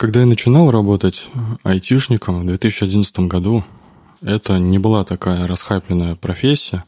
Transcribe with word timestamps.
Когда 0.00 0.20
я 0.20 0.26
начинал 0.26 0.70
работать 0.70 1.28
айтишником 1.62 2.40
в 2.40 2.46
2011 2.46 3.18
году, 3.28 3.64
это 4.22 4.58
не 4.58 4.78
была 4.78 5.04
такая 5.04 5.46
расхайпленная 5.46 6.14
профессия. 6.14 6.84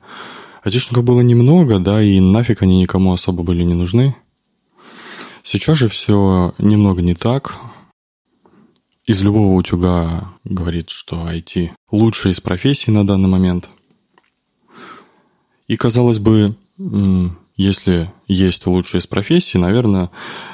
Айтишников 0.64 1.04
было 1.04 1.20
немного, 1.20 1.78
да, 1.78 2.00
и 2.00 2.20
нафиг 2.20 2.62
они 2.62 2.80
никому 2.80 3.12
особо 3.12 3.42
были 3.42 3.64
не 3.64 3.74
нужны. 3.74 4.16
Сейчас 5.42 5.76
же 5.76 5.88
все 5.88 6.54
немного 6.56 7.02
не 7.02 7.14
так. 7.14 7.56
Из 9.04 9.20
любого 9.20 9.56
утюга 9.56 10.32
говорит, 10.44 10.88
что 10.88 11.28
IT 11.30 11.72
лучшая 11.90 12.32
из 12.32 12.40
профессий 12.40 12.92
на 12.92 13.06
данный 13.06 13.28
момент. 13.28 13.68
И, 15.68 15.76
казалось 15.76 16.18
бы, 16.18 16.56
если 17.62 18.12
есть 18.26 18.66
лучшие 18.66 18.98
из 18.98 19.06
профессий, 19.06 19.58
наверное, 19.58 20.10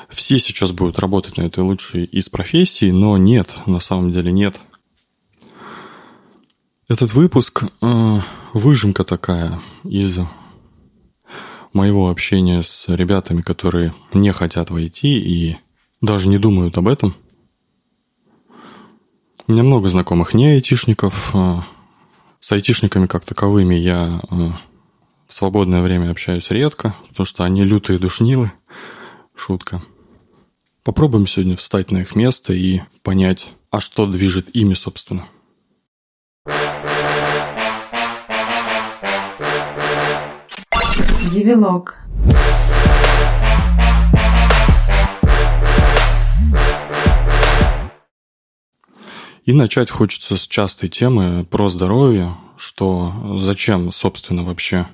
все 0.09 0.39
сейчас 0.39 0.73
будут 0.73 0.99
работать 0.99 1.39
на 1.39 1.43
этой 1.43 1.61
лучшей 1.61 2.05
из 2.05 2.29
профессий, 2.29 2.93
но 2.93 3.17
нет, 3.17 3.57
на 3.67 3.81
самом 3.81 4.13
деле 4.13 4.31
нет. 4.31 4.61
Этот 6.89 7.13
выпуск 7.13 7.65
э, 7.83 8.21
выжимка 8.55 9.05
такая 9.05 9.61
из 9.85 10.19
моего 11.73 12.11
общения 12.11 12.63
с 12.63 12.89
ребятами, 12.89 13.43
которые 13.43 13.95
не 14.15 14.33
хотят 14.33 14.71
войти 14.71 15.19
и 15.19 15.57
даже 16.01 16.29
не 16.29 16.39
думают 16.39 16.79
об 16.79 16.89
этом. 16.89 17.15
У 19.47 19.53
меня 19.53 19.63
много 19.63 19.89
знакомых 19.89 20.35
не 20.35 20.47
айтишников. 20.47 21.31
Э, 21.35 21.61
с 22.41 22.53
айтишниками 22.53 23.07
как 23.07 23.25
таковыми 23.25 23.75
я 23.75 24.21
э, 24.31 24.51
в 25.29 25.35
свободное 25.35 25.83
время 25.83 26.11
общаюсь 26.11 26.51
редко, 26.51 26.97
потому 27.11 27.27
что 27.27 27.45
они 27.45 27.63
лютые 27.63 27.99
душнилы. 27.99 28.51
Шутка. 29.37 29.83
Попробуем 30.83 31.27
сегодня 31.27 31.55
встать 31.55 31.91
на 31.91 31.99
их 31.99 32.17
место 32.17 32.55
и 32.55 32.81
понять, 33.03 33.51
а 33.71 33.81
что 33.81 34.07
движет 34.07 34.49
ими, 34.57 34.73
собственно. 34.73 35.29
Девилог. 41.31 41.95
И 49.45 49.53
начать 49.53 49.91
хочется 49.91 50.39
с 50.39 50.47
частой 50.47 50.89
темы 50.89 51.45
про 51.45 51.69
здоровье, 51.69 52.35
что 52.57 53.13
зачем, 53.39 53.93
собственно, 53.93 54.43
вообще 54.43 54.89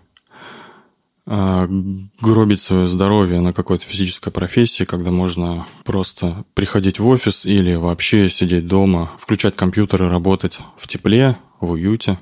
гробить 1.27 2.61
свое 2.61 2.87
здоровье 2.87 3.41
на 3.41 3.53
какой-то 3.53 3.85
физической 3.87 4.31
профессии, 4.31 4.85
когда 4.85 5.11
можно 5.11 5.67
просто 5.85 6.45
приходить 6.55 6.99
в 6.99 7.07
офис 7.07 7.47
или 7.47 7.75
вообще 7.75 8.29
сидеть 8.29 8.67
дома, 8.67 9.11
включать 9.19 9.57
компьютер 9.57 10.05
и 10.05 10.09
работать 10.09 10.59
в 10.77 10.87
тепле, 10.87 11.39
в 11.61 11.73
уюте. 11.73 12.19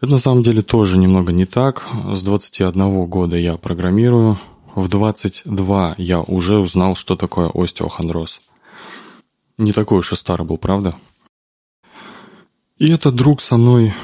Это 0.00 0.12
на 0.12 0.18
самом 0.18 0.42
деле 0.42 0.62
тоже 0.62 0.98
немного 0.98 1.32
не 1.32 1.44
так. 1.44 1.86
С 2.12 2.22
21 2.22 3.06
года 3.06 3.36
я 3.36 3.56
программирую. 3.56 4.40
В 4.74 4.88
22 4.88 5.94
я 5.98 6.20
уже 6.20 6.58
узнал, 6.58 6.96
что 6.96 7.16
такое 7.16 7.50
остеохондроз. 7.52 8.40
Не 9.58 9.72
такой 9.72 9.98
уж 9.98 10.12
и 10.12 10.16
старый 10.16 10.46
был, 10.46 10.58
правда? 10.58 10.96
И 12.78 12.90
этот 12.90 13.14
друг 13.14 13.42
со 13.42 13.58
мной 13.58 13.94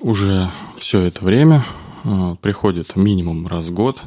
уже 0.00 0.50
все 0.76 1.00
это 1.00 1.24
время– 1.24 1.64
приходит 2.40 2.96
минимум 2.96 3.46
раз 3.46 3.68
в 3.68 3.74
год, 3.74 4.00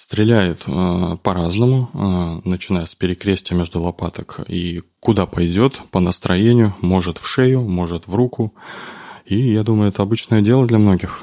стреляет 0.00 0.64
э, 0.66 1.16
по-разному, 1.22 1.90
э, 1.92 2.48
начиная 2.48 2.86
с 2.86 2.94
перекрестия 2.94 3.56
между 3.56 3.82
лопаток 3.82 4.40
и 4.48 4.80
куда 4.98 5.26
пойдет 5.26 5.82
по 5.90 6.00
настроению, 6.00 6.74
может 6.80 7.18
в 7.18 7.26
шею, 7.26 7.60
может 7.60 8.06
в 8.06 8.14
руку. 8.14 8.54
И 9.26 9.52
я 9.52 9.62
думаю, 9.62 9.90
это 9.90 10.02
обычное 10.02 10.40
дело 10.40 10.66
для 10.66 10.78
многих. 10.78 11.20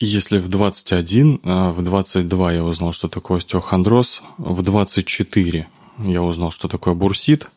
Если 0.00 0.38
в 0.38 0.48
21, 0.48 1.40
в 1.44 1.82
22 1.82 2.52
я 2.52 2.64
узнал, 2.64 2.92
что 2.92 3.06
такое 3.06 3.38
остеохондроз, 3.38 4.22
в 4.38 4.62
24 4.62 5.68
я 5.98 6.22
узнал, 6.22 6.50
что 6.50 6.66
такое 6.66 6.94
бурсит, 6.94 7.48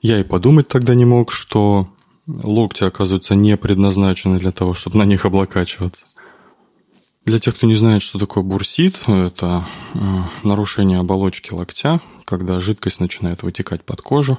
я 0.00 0.20
и 0.20 0.22
подумать 0.22 0.68
тогда 0.68 0.94
не 0.94 1.04
мог, 1.04 1.32
что 1.32 1.88
локти, 2.28 2.84
оказывается, 2.84 3.34
не 3.34 3.56
предназначены 3.56 4.38
для 4.38 4.52
того, 4.52 4.72
чтобы 4.72 4.98
на 4.98 5.04
них 5.04 5.26
облокачиваться. 5.26 6.06
Для 7.28 7.38
тех, 7.38 7.54
кто 7.56 7.66
не 7.66 7.74
знает, 7.74 8.00
что 8.00 8.18
такое 8.18 8.42
бурсит, 8.42 9.02
это 9.06 9.68
э, 9.92 9.98
нарушение 10.44 10.98
оболочки 10.98 11.52
локтя, 11.52 12.00
когда 12.24 12.58
жидкость 12.58 13.00
начинает 13.00 13.42
вытекать 13.42 13.84
под 13.84 14.00
кожу. 14.00 14.38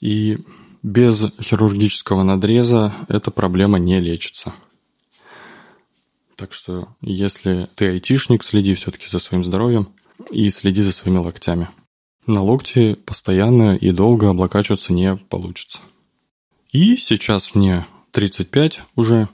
И 0.00 0.38
без 0.82 1.26
хирургического 1.42 2.22
надреза 2.22 2.94
эта 3.08 3.30
проблема 3.30 3.78
не 3.78 4.00
лечится. 4.00 4.54
Так 6.36 6.54
что, 6.54 6.88
если 7.02 7.68
ты 7.74 7.88
айтишник, 7.90 8.44
следи 8.44 8.74
все-таки 8.76 9.06
за 9.06 9.18
своим 9.18 9.44
здоровьем 9.44 9.90
и 10.30 10.48
следи 10.48 10.80
за 10.80 10.92
своими 10.92 11.18
локтями. 11.18 11.68
На 12.26 12.40
локти 12.40 12.94
постоянно 12.94 13.76
и 13.76 13.92
долго 13.92 14.30
облокачиваться 14.30 14.94
не 14.94 15.16
получится. 15.16 15.80
И 16.72 16.96
сейчас 16.96 17.54
мне 17.54 17.86
35 18.12 18.80
уже. 18.96 19.28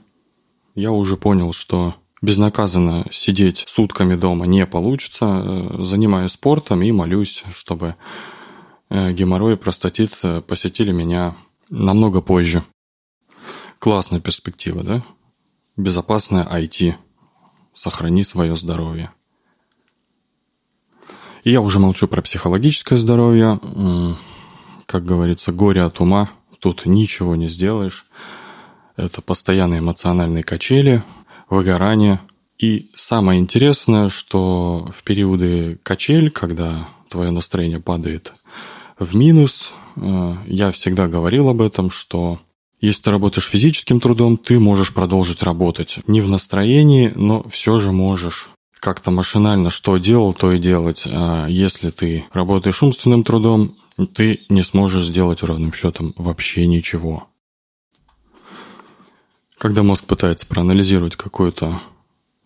Я 0.75 0.91
уже 0.91 1.15
понял, 1.15 1.53
что 1.53 1.95
безнаказанно 2.21 3.05
сидеть 3.11 3.63
сутками 3.67 4.15
дома 4.15 4.45
не 4.45 4.65
получится. 4.65 5.25
Э, 5.25 5.83
занимаюсь 5.83 6.31
спортом 6.31 6.81
и 6.81 6.91
молюсь, 6.91 7.43
чтобы 7.51 7.95
э, 8.89 9.11
геморрой 9.13 9.53
и 9.53 9.57
простатит 9.57 10.17
э, 10.23 10.41
посетили 10.41 10.91
меня 10.91 11.35
намного 11.69 12.21
позже. 12.21 12.63
Классная 13.79 14.19
перспектива, 14.19 14.83
да? 14.83 15.03
Безопасное 15.75 16.45
IT. 16.45 16.95
Сохрани 17.73 18.23
свое 18.23 18.55
здоровье. 18.55 19.11
И 21.43 21.51
я 21.51 21.61
уже 21.61 21.79
молчу 21.79 22.07
про 22.07 22.23
психологическое 22.23 22.97
здоровье. 22.97 23.59
Как 24.87 25.05
говорится, 25.05 25.51
горе 25.51 25.83
от 25.83 25.99
ума. 25.99 26.31
Тут 26.59 26.87
ничего 26.87 27.35
не 27.35 27.47
сделаешь. 27.47 28.07
Это 28.95 29.21
постоянные 29.21 29.79
эмоциональные 29.79 30.43
качели, 30.43 31.03
выгорание. 31.49 32.21
И 32.57 32.89
самое 32.95 33.39
интересное, 33.39 34.09
что 34.09 34.89
в 34.91 35.03
периоды 35.03 35.79
качель, 35.83 36.31
когда 36.31 36.87
твое 37.09 37.31
настроение 37.31 37.79
падает 37.79 38.33
в 38.97 39.15
минус, 39.15 39.73
э, 39.95 40.35
я 40.47 40.71
всегда 40.71 41.07
говорил 41.07 41.49
об 41.49 41.61
этом, 41.61 41.91
что 41.91 42.39
если 42.79 43.03
ты 43.03 43.11
работаешь 43.11 43.47
физическим 43.47 43.99
трудом, 43.99 44.37
ты 44.37 44.59
можешь 44.59 44.93
продолжить 44.93 45.43
работать. 45.43 45.99
Не 46.07 46.21
в 46.21 46.29
настроении, 46.29 47.11
но 47.15 47.43
все 47.49 47.79
же 47.79 47.91
можешь 47.91 48.49
как-то 48.79 49.09
машинально 49.11 49.69
что 49.69 49.97
делал, 49.97 50.33
то 50.33 50.51
и 50.51 50.59
делать. 50.59 51.03
А 51.05 51.47
если 51.47 51.89
ты 51.89 52.25
работаешь 52.31 52.83
умственным 52.83 53.23
трудом, 53.23 53.75
ты 54.13 54.41
не 54.49 54.61
сможешь 54.61 55.07
сделать 55.07 55.41
ровным 55.41 55.73
счетом 55.73 56.13
вообще 56.17 56.67
ничего. 56.67 57.27
Когда 59.57 59.81
мозг 59.81 60.05
пытается 60.05 60.45
проанализировать 60.45 61.15
какое-то 61.15 61.81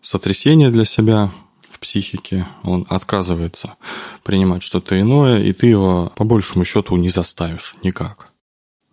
сотрясение 0.00 0.70
для 0.70 0.86
себя 0.86 1.30
в 1.68 1.78
психике, 1.78 2.48
он 2.62 2.86
отказывается 2.88 3.74
принимать 4.24 4.62
что-то 4.62 4.98
иное, 4.98 5.42
и 5.42 5.52
ты 5.52 5.66
его 5.66 6.10
по 6.16 6.24
большему 6.24 6.64
счету 6.64 6.96
не 6.96 7.10
заставишь 7.10 7.76
никак. 7.82 8.30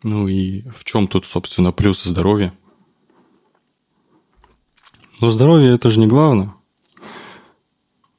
Ну 0.03 0.27
и 0.27 0.63
в 0.69 0.83
чем 0.83 1.07
тут, 1.07 1.25
собственно, 1.25 1.71
плюсы 1.71 2.09
здоровья? 2.09 2.53
Но 5.21 5.29
здоровье 5.29 5.73
это 5.73 5.89
же 5.89 6.01
не 6.01 6.07
главное. 6.07 6.53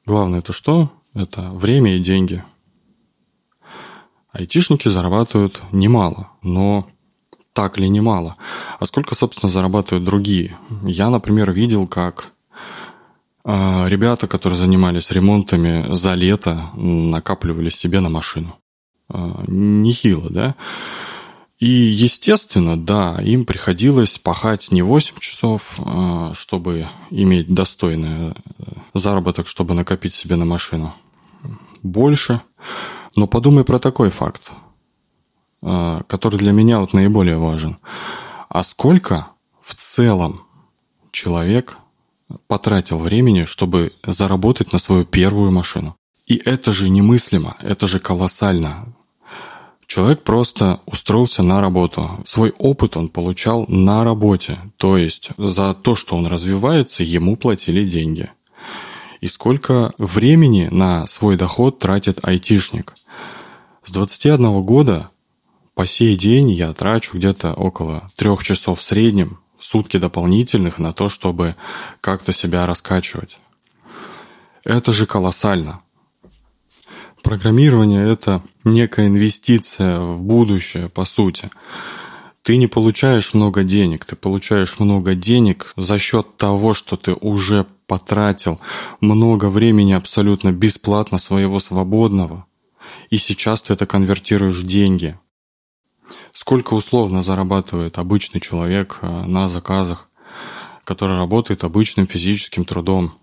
Главное 0.07 0.39
это 0.39 0.51
что? 0.51 0.91
Это 1.13 1.51
время 1.51 1.95
и 1.95 1.99
деньги. 1.99 2.43
Айтишники 4.31 4.87
зарабатывают 4.87 5.61
немало, 5.71 6.31
но 6.41 6.90
так 7.53 7.79
ли 7.79 7.89
немало. 7.89 8.35
А 8.79 8.85
сколько, 8.85 9.15
собственно, 9.15 9.49
зарабатывают 9.49 10.05
другие? 10.05 10.57
Я, 10.83 11.09
например, 11.09 11.51
видел, 11.51 11.87
как 11.87 12.31
э, 13.43 13.87
ребята, 13.87 14.27
которые 14.27 14.57
занимались 14.57 15.11
ремонтами 15.11 15.85
за 15.93 16.13
лето, 16.13 16.69
накапливали 16.75 17.69
себе 17.69 17.99
на 17.99 18.09
машину. 18.09 18.55
Э, 19.09 19.43
нехило, 19.47 20.29
да? 20.29 20.55
И, 21.59 21.67
естественно, 21.67 22.75
да, 22.75 23.19
им 23.21 23.45
приходилось 23.45 24.17
пахать 24.17 24.71
не 24.71 24.81
8 24.81 25.19
часов, 25.19 25.77
э, 25.77 26.31
чтобы 26.33 26.87
иметь 27.11 27.53
достойный 27.53 28.33
заработок, 28.93 29.47
чтобы 29.47 29.73
накопить 29.73 30.13
себе 30.13 30.37
на 30.37 30.45
машину. 30.45 30.93
Больше. 31.83 32.41
Но 33.15 33.27
подумай 33.27 33.63
про 33.63 33.79
такой 33.79 34.09
факт. 34.09 34.51
Э, 35.63 36.01
который 36.07 36.37
для 36.37 36.51
меня 36.51 36.79
вот 36.79 36.93
наиболее 36.93 37.37
важен. 37.37 37.77
А 38.49 38.63
сколько 38.63 39.27
в 39.61 39.75
целом 39.75 40.41
человек 41.11 41.77
потратил 42.47 42.97
времени, 42.97 43.43
чтобы 43.43 43.93
заработать 44.05 44.73
на 44.73 44.79
свою 44.79 45.05
первую 45.05 45.51
машину? 45.51 45.95
И 46.25 46.35
это 46.35 46.71
же 46.71 46.89
немыслимо, 46.89 47.57
это 47.61 47.87
же 47.87 47.99
колоссально. 47.99 48.87
Человек 49.85 50.23
просто 50.23 50.79
устроился 50.85 51.43
на 51.43 51.61
работу. 51.61 52.23
Свой 52.25 52.53
опыт 52.57 52.95
он 52.97 53.09
получал 53.09 53.65
на 53.67 54.03
работе. 54.03 54.57
То 54.77 54.97
есть 54.97 55.31
за 55.37 55.73
то, 55.73 55.95
что 55.95 56.15
он 56.15 56.25
развивается, 56.27 57.03
ему 57.03 57.35
платили 57.35 57.83
деньги. 57.83 58.31
И 59.19 59.27
сколько 59.27 59.93
времени 59.97 60.69
на 60.71 61.05
свой 61.07 61.35
доход 61.35 61.79
тратит 61.79 62.19
айтишник. 62.23 62.95
С 63.83 63.91
21 63.91 64.61
года 64.63 65.11
по 65.75 65.87
сей 65.87 66.15
день 66.15 66.51
я 66.51 66.73
трачу 66.73 67.17
где-то 67.17 67.53
около 67.53 68.11
трех 68.15 68.43
часов 68.43 68.79
в 68.79 68.83
среднем, 68.83 69.39
сутки 69.59 69.97
дополнительных 69.97 70.79
на 70.79 70.93
то, 70.93 71.09
чтобы 71.09 71.55
как-то 72.01 72.31
себя 72.31 72.65
раскачивать. 72.65 73.37
Это 74.63 74.91
же 74.93 75.05
колоссально. 75.05 75.81
Программирование– 77.23 78.07
это 78.11 78.41
некая 78.63 79.07
инвестиция 79.07 79.99
в 79.99 80.21
будущее, 80.21 80.89
по 80.89 81.05
сути. 81.05 81.49
Ты 82.41 82.57
не 82.57 82.67
получаешь 82.67 83.35
много 83.35 83.63
денег, 83.63 84.05
ты 84.05 84.15
получаешь 84.15 84.79
много 84.79 85.13
денег 85.13 85.73
за 85.77 85.99
счет 85.99 86.37
того, 86.37 86.73
что 86.73 86.97
ты 86.97 87.13
уже 87.13 87.67
потратил 87.85 88.59
много 88.99 89.45
времени 89.45 89.93
абсолютно 89.93 90.51
бесплатно 90.51 91.19
своего 91.19 91.59
свободного, 91.59 92.45
и 93.11 93.17
сейчас 93.17 93.61
ты 93.61 93.73
это 93.73 93.85
конвертируешь 93.85 94.55
в 94.55 94.65
деньги. 94.65 95.19
Сколько 96.33 96.73
условно 96.73 97.21
зарабатывает 97.21 97.97
обычный 97.97 98.41
человек 98.41 98.99
э, 99.01 99.07
на 99.07 99.47
заказах, 99.47 100.09
который 100.83 101.17
работает 101.17 101.63
обычным 101.63 102.07
физическим 102.07 102.65
трудом– 102.65 103.13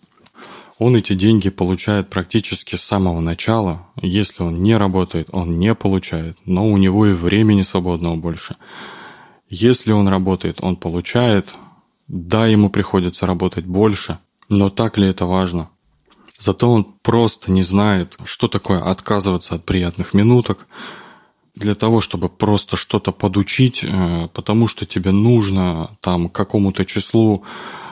он 0.78 0.94
эти 0.94 1.14
деньги 1.14 1.50
получает 1.50 2.08
практически 2.08 2.76
с 2.76 2.82
самого 2.82 3.20
начала. 3.20 3.88
Если 4.00 4.44
он 4.44 4.62
не 4.62 4.76
работает, 4.76 5.28
он 5.32 5.58
не 5.58 5.74
получает, 5.74 6.38
но 6.44 6.68
у 6.68 6.76
него 6.76 7.06
и 7.06 7.14
времени 7.14 7.62
свободного 7.62 8.14
больше. 8.14 8.56
Если 9.48 9.92
он 9.92 10.08
работает, 10.08 10.58
он 10.62 10.76
получает. 10.76 11.54
Да, 12.06 12.46
ему 12.46 12.70
приходится 12.70 13.26
работать 13.26 13.66
больше, 13.66 14.18
но 14.48 14.70
так 14.70 14.96
ли 14.96 15.08
это 15.08 15.26
важно? 15.26 15.68
Зато 16.38 16.70
он 16.70 16.84
просто 17.02 17.50
не 17.50 17.62
знает, 17.62 18.16
что 18.24 18.46
такое 18.46 18.80
отказываться 18.80 19.56
от 19.56 19.64
приятных 19.64 20.14
минуток, 20.14 20.66
для 21.58 21.74
того, 21.74 22.00
чтобы 22.00 22.28
просто 22.28 22.76
что-то 22.76 23.12
подучить, 23.12 23.80
э, 23.82 24.28
потому 24.32 24.66
что 24.66 24.86
тебе 24.86 25.10
нужно 25.10 25.96
там 26.00 26.28
какому-то 26.28 26.84
числу 26.84 27.44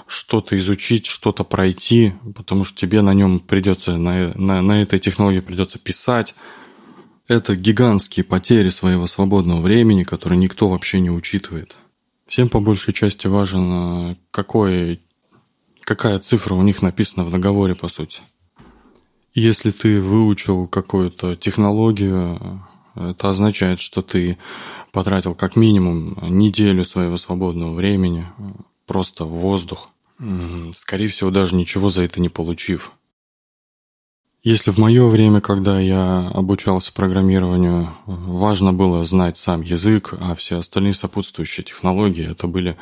что-то 0.07 0.57
изучить, 0.57 1.07
что-то 1.07 1.45
пройти, 1.45 2.15
потому 2.35 2.65
что 2.65 2.79
тебе 2.79 3.03
на 3.03 3.13
нем 3.13 3.41
придется, 3.41 3.97
на, 3.97 4.33
на, 4.35 4.63
на 4.63 4.83
этой 4.83 4.99
технологии 4.99 5.41
придется 5.41 5.79
писать. 5.79 6.35
Это 7.29 7.57
гигантские 7.57 8.25
потери 8.25 8.69
своего 8.69 9.07
свободного 9.07 9.61
времени, 9.61 10.05
которые 10.05 10.39
никто 10.39 10.69
вообще 10.69 11.01
не 11.01 11.11
учитывает. 11.11 11.77
Всем 12.29 12.49
по 12.49 12.61
большей 12.61 12.95
части 12.95 13.27
важен, 13.27 14.17
какой, 14.31 15.01
какая 15.83 16.19
цифра 16.21 16.55
у 16.55 16.63
них 16.63 16.83
написана 16.83 17.25
в 17.25 17.31
договоре, 17.31 17.75
по 17.75 17.89
сути. 17.89 18.21
Если 19.35 19.71
ты 19.71 20.01
выучил 20.01 20.67
какую-то 20.67 21.37
технологию, 21.37 22.65
это 22.97 23.31
означает, 23.31 23.81
что 23.81 24.03
ты 24.03 24.39
потратил 24.93 25.35
как 25.35 25.57
минимум 25.57 26.17
неделю 26.23 26.85
своего 26.85 27.17
свободного 27.17 27.75
времени 27.75 28.27
просто 28.87 29.25
в 29.25 29.31
воздух. 29.31 29.91
Скорее 30.75 31.09
всего, 31.09 31.31
даже 31.31 31.55
ничего 31.55 31.91
за 31.91 32.03
это 32.03 32.21
не 32.21 32.29
получив. 32.29 32.93
Если 34.43 34.71
в 34.71 34.79
мое 34.79 35.09
время, 35.09 35.41
когда 35.41 35.81
я 35.81 36.29
обучался 36.29 36.93
программированию, 36.93 37.93
важно 38.07 38.73
было 38.73 39.03
знать 39.05 39.37
сам 39.37 39.63
язык, 39.63 40.15
а 40.21 40.37
все 40.37 40.59
остальные 40.59 40.95
сопутствующие 40.95 41.65
технологии 41.65 42.31
это 42.31 42.47
были 42.47 42.77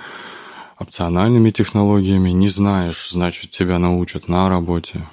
опциональными 0.79 1.51
технологиями, 1.51 2.31
не 2.31 2.49
знаешь, 2.49 3.11
значит, 3.11 3.51
тебя 3.51 3.79
научат 3.79 4.29
на 4.29 4.49
работе. 4.49 5.09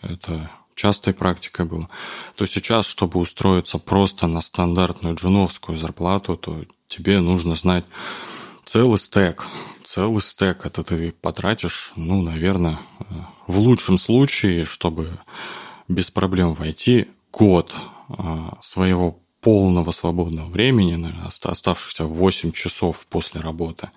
Это 0.00 0.50
частой 0.76 1.14
практикой 1.14 1.66
было. 1.66 1.88
То 2.36 2.46
сейчас, 2.46 2.86
чтобы 2.86 3.18
устроиться 3.18 3.78
просто 3.78 4.28
на 4.28 4.40
стандартную 4.40 5.16
джуновскую 5.16 5.76
зарплату, 5.76 6.36
то 6.36 6.62
тебе 6.86 7.18
нужно 7.18 7.56
знать 7.56 7.84
целый 8.64 8.98
стек 8.98 9.48
целый 9.86 10.20
стек 10.20 10.66
это 10.66 10.82
ты 10.82 11.12
потратишь, 11.12 11.92
ну, 11.96 12.20
наверное, 12.20 12.78
в 13.46 13.58
лучшем 13.60 13.98
случае, 13.98 14.64
чтобы 14.64 15.18
без 15.88 16.10
проблем 16.10 16.54
войти, 16.54 17.08
год 17.32 17.74
а, 18.08 18.58
своего 18.60 19.20
полного 19.40 19.92
свободного 19.92 20.48
времени, 20.48 20.96
наверное, 20.96 21.28
оставшихся 21.28 22.04
8 22.04 22.50
часов 22.52 23.06
после 23.06 23.40
работы. 23.40 23.90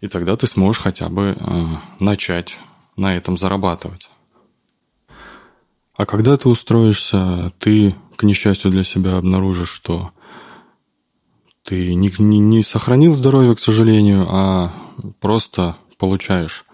И 0.00 0.08
тогда 0.08 0.34
ты 0.34 0.48
сможешь 0.48 0.82
хотя 0.82 1.08
бы 1.08 1.36
а, 1.38 1.80
начать 2.00 2.58
на 2.96 3.16
этом 3.16 3.36
зарабатывать. 3.36 4.10
А 5.96 6.06
когда 6.06 6.36
ты 6.36 6.48
устроишься, 6.48 7.52
ты, 7.58 7.94
к 8.16 8.22
несчастью 8.22 8.70
для 8.70 8.84
себя, 8.84 9.16
обнаружишь, 9.16 9.70
что 9.70 10.12
ты 11.64 11.94
не, 11.94 12.12
не, 12.18 12.38
не 12.38 12.62
сохранил 12.62 13.14
здоровье, 13.14 13.54
к 13.54 13.60
сожалению, 13.60 14.26
а 14.28 14.74
просто 15.20 15.76
получаешь 15.98 16.64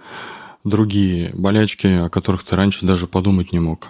другие 0.64 1.30
болячки, 1.34 1.86
о 1.86 2.08
которых 2.08 2.44
ты 2.44 2.56
раньше 2.56 2.86
даже 2.86 3.06
подумать 3.06 3.52
не 3.52 3.58
мог. 3.58 3.88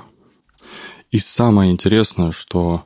И 1.11 1.19
самое 1.19 1.73
интересное, 1.73 2.33
что 2.33 2.85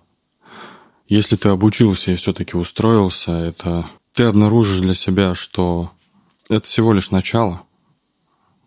если 1.08 1.36
ты 1.36 1.48
обучился 1.48 2.12
и 2.12 2.16
все-таки 2.16 2.56
устроился, 2.56 3.32
это 3.32 3.86
ты 4.12 4.24
обнаружишь 4.24 4.78
для 4.78 4.94
себя, 4.94 5.34
что 5.34 5.90
это 6.48 6.66
всего 6.66 6.92
лишь 6.92 7.10
начало. 7.10 7.62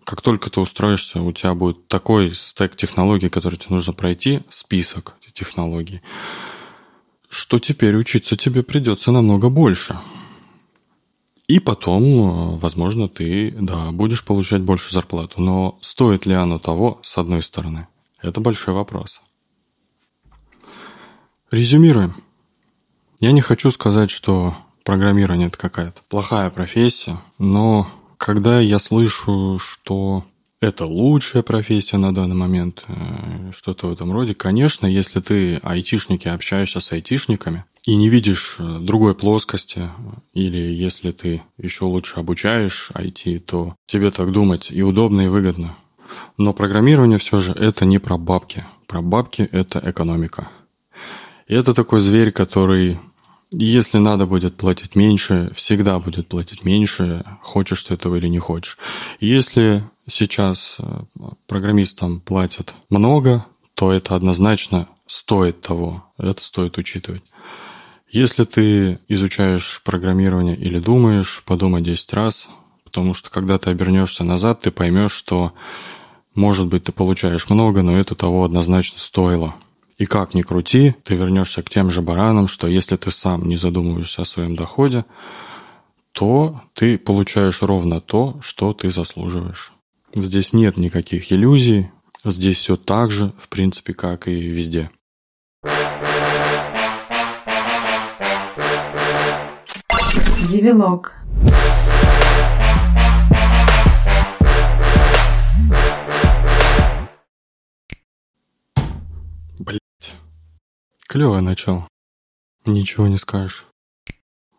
Как 0.05 0.21
только 0.21 0.51
ты 0.51 0.61
устроишься, 0.61 1.21
у 1.21 1.31
тебя 1.31 1.55
будет 1.55 1.87
такой 1.87 2.33
стек 2.35 2.75
технологий, 2.75 3.27
который 3.27 3.57
тебе 3.57 3.75
нужно 3.75 3.91
пройти, 3.91 4.43
список 4.49 5.15
технологий, 5.33 6.01
что 7.27 7.59
теперь 7.59 7.97
учиться 7.97 8.37
тебе 8.37 8.63
придется 8.63 9.11
намного 9.11 9.49
больше. 9.49 9.99
И 11.47 11.59
потом, 11.59 12.03
э, 12.03 12.57
возможно, 12.57 13.07
ты, 13.07 13.51
да, 13.51 13.91
будешь 13.91 14.23
получать 14.23 14.61
больше 14.61 14.93
зарплату. 14.93 15.41
Но 15.41 15.77
стоит 15.81 16.25
ли 16.25 16.33
оно 16.33 16.57
того, 16.57 16.99
с 17.03 17.17
одной 17.17 17.43
стороны? 17.43 17.87
Это 18.21 18.39
большой 18.39 18.73
вопрос. 18.73 19.21
Резюмируем. 21.51 22.15
Я 23.19 23.31
не 23.31 23.41
хочу 23.41 23.69
сказать, 23.71 24.09
что 24.09 24.55
программирование– 24.83 25.47
это 25.49 25.57
какая-то 25.57 26.01
плохая 26.09 26.49
профессия, 26.49 27.19
но 27.37 27.89
когда 28.17 28.59
я 28.59 28.79
слышу, 28.79 29.59
что 29.59 30.23
это 30.61 30.85
лучшая 30.85 31.43
профессия 31.43 31.97
на 31.97 32.13
данный 32.13 32.35
момент, 32.35 32.85
э, 32.87 33.51
что-то 33.53 33.87
в 33.87 33.91
этом 33.91 34.11
роде. 34.11 34.33
Конечно, 34.33 34.87
если 34.87 35.19
ты 35.19 35.57
айтишник 35.57 36.25
и 36.25 36.29
общаешься 36.29 36.79
с 36.79 36.91
айтишниками 36.91 37.65
и 37.85 37.95
не 37.95 38.09
видишь 38.09 38.55
э, 38.59 38.79
другой 38.79 39.15
плоскости, 39.15 39.89
или 40.33 40.57
если 40.57 41.11
ты 41.11 41.43
еще 41.57 41.85
лучше 41.85 42.19
обучаешь 42.19 42.89
IT, 42.93 43.39
то 43.39 43.75
тебе 43.85 44.11
так 44.11 44.31
думать 44.31 44.71
и 44.71 44.81
удобно, 44.81 45.21
и 45.21 45.27
выгодно. 45.27 45.75
Но 46.37 46.53
программирование 46.53 47.17
все 47.17 47.39
же 47.39 47.51
это 47.51 47.85
не 47.85 47.99
про 47.99 48.17
бабки. 48.17 48.65
Про 48.87 49.01
бабки 49.01 49.47
это 49.51 49.81
экономика. 49.83 50.49
И 51.47 51.53
это 51.53 51.73
такой 51.73 51.99
зверь, 51.99 52.31
который 52.31 52.97
если 53.51 53.99
надо 53.99 54.25
будет 54.25 54.57
платить 54.57 54.95
меньше, 54.95 55.51
всегда 55.55 55.99
будет 55.99 56.27
платить 56.27 56.63
меньше, 56.63 57.23
хочешь 57.41 57.83
ты 57.83 57.93
этого 57.93 58.15
или 58.15 58.27
не 58.27 58.39
хочешь. 58.39 58.77
Если 59.19 59.83
сейчас 60.07 60.77
э, 60.79 61.03
программистам 61.47 62.19
платят 62.19 62.73
много, 62.89 63.45
то 63.75 63.91
это 63.91 64.15
однозначно 64.15 64.87
стоит 65.05 65.61
того. 65.61 66.05
Это 66.17 66.41
стоит 66.41 66.77
учитывать. 66.77 67.23
Если 68.09 68.45
ты 68.45 68.99
изучаешь 69.07 69.81
программирование 69.83 70.55
или 70.55 70.79
думаешь, 70.79 71.43
подумай 71.45 71.81
10 71.81 72.13
раз, 72.13 72.47
потому 72.83 73.13
что 73.13 73.29
когда 73.29 73.57
ты 73.57 73.69
обернешься 73.69 74.23
назад, 74.23 74.61
ты 74.61 74.71
поймешь, 74.71 75.11
что, 75.11 75.53
может 76.33 76.67
быть, 76.67 76.85
ты 76.85 76.91
получаешь 76.91 77.49
много, 77.49 77.81
но 77.81 77.97
это 77.97 78.15
того 78.15 78.45
однозначно 78.45 78.99
стоило. 78.99 79.55
И 79.97 80.05
как 80.05 80.33
ни 80.33 80.41
крути, 80.41 80.93
ты 81.03 81.15
вернешься 81.15 81.63
к 81.63 81.69
тем 81.69 81.89
же 81.89 82.01
баранам, 82.01 82.47
что 82.47 82.67
если 82.67 82.97
ты 82.97 83.11
сам 83.11 83.47
не 83.47 83.55
задумываешься 83.55 84.23
о 84.23 84.25
своем 84.25 84.55
доходе, 84.55 85.05
то 86.11 86.61
ты 86.73 86.97
получаешь 86.97 87.61
ровно 87.61 88.01
то, 88.01 88.37
что 88.41 88.73
ты 88.73 88.91
заслуживаешь. 88.91 89.71
Здесь 90.13 90.53
нет 90.53 90.77
никаких 90.77 91.31
иллюзий, 91.31 91.91
здесь 92.25 92.57
все 92.57 92.75
так 92.75 93.11
же, 93.11 93.33
в 93.39 93.47
принципе, 93.47 93.93
как 93.93 94.27
и 94.27 94.33
везде. 94.33 94.89
Девилог. 100.49 101.13
Клевое 111.07 111.41
начало. 111.41 111.87
Ничего 112.65 113.07
не 113.07 113.17
скажешь. 113.17 113.65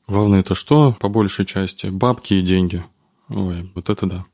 Главное 0.07 0.41
это 0.41 0.55
что? 0.55 0.97
По 1.01 1.09
большей 1.09 1.45
части 1.45 1.89
бабки 1.89 2.35
и 2.35 2.43
деньги. 2.43 2.85
Ой, 3.29 3.71
вот 3.75 3.91
это 3.91 4.07
да. 4.07 4.25